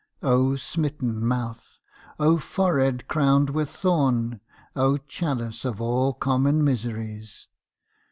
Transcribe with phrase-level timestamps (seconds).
[0.23, 1.77] O smitten mouth!
[2.19, 4.41] O forehead crowned with thorn!
[4.75, 7.49] O chalice of all common miseries!